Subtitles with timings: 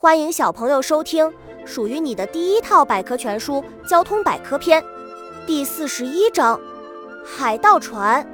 [0.00, 1.28] 欢迎小朋友收听
[1.66, 4.80] 属于你的第一套百科全书《交通百科篇》
[5.44, 6.60] 第四十一章：
[7.26, 8.24] 海盗船。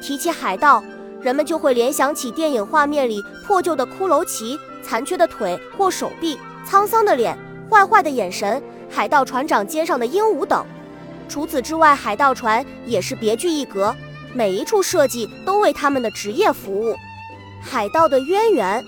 [0.00, 0.80] 提起海盗，
[1.20, 7.36] 人们就会联想起电影画面里破旧的骷髅旗、残缺的腿或手臂、沧桑的脸、
[7.68, 10.64] 坏坏的眼神、海盗船长肩上的鹦鹉等。
[11.28, 13.92] 除此之外，海盗船也是别具一格，
[14.32, 16.94] 每一处设计都为他们的职业服务。
[17.60, 18.84] 海盗的渊源。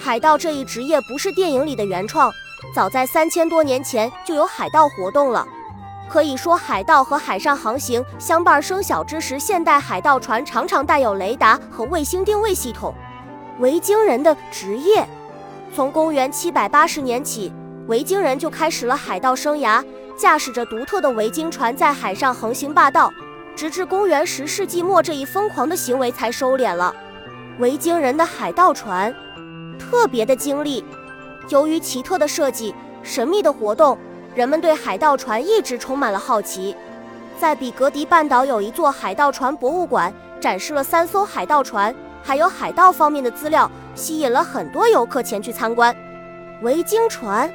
[0.00, 2.32] 海盗这一职业不是电影里的原创，
[2.72, 5.46] 早在三千多年前就有海盗活动了。
[6.08, 12.94] 可以说，海盗和海上航行相伴生小之时，现代海盗船常常带有雷达和卫星定位系统。
[13.58, 15.06] 维京人的职业，
[15.74, 17.52] 从公元七百八十年起，
[17.88, 19.84] 维京人就开始了海盗生涯，
[20.16, 23.12] 驾驶着独特的维京船在海上横行霸道，
[23.56, 26.94] 直至公元十世纪末，这一疯狂的行为才收敛了。
[27.58, 29.12] 维京人的海盗船。
[29.90, 30.84] 特别的经历，
[31.48, 33.96] 由于奇特的设计、神秘的活动，
[34.34, 36.76] 人们对海盗船一直充满了好奇。
[37.40, 45.96] 在比格迪半岛有一座海盗船博物馆，展示了三艘海盗船，还有海盗方面的资料，吸引了很多游客前去参观。
[46.60, 47.50] 维京船，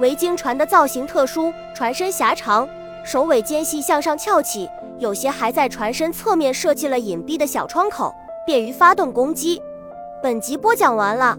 [0.00, 2.68] 维京船的造型特殊，船身狭长，
[3.04, 4.68] 首尾间隙向上翘起，
[4.98, 8.12] 有些还在船身侧面设计了隐蔽的小窗口，
[8.44, 9.62] 便于发动攻击。
[10.20, 11.38] 本集播讲完了。